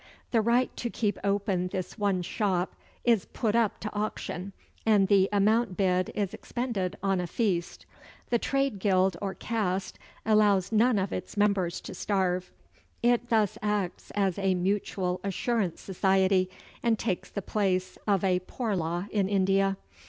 [0.31, 4.51] The right to keep open this one shop is put up to auction,
[4.83, 7.85] and the amount bid is expended on a feast.
[8.31, 12.51] The trade guild or caste allows none of its members to starve.
[13.03, 16.49] It thus acts as a mutual assurance society
[16.81, 19.77] and takes the place of a poor law in India.